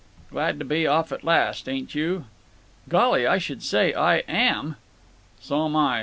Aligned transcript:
"Glad 0.31 0.57
to 0.57 0.65
be 0.65 0.87
off 0.87 1.11
at 1.11 1.23
last, 1.23 1.69
ain't 1.69 1.93
you?" 1.93 2.25
"Golly! 2.89 3.27
I 3.27 3.37
should 3.37 3.61
say 3.61 3.93
I 3.93 4.23
am!" 4.27 4.77
"So'm 5.39 5.75
I. 5.75 5.99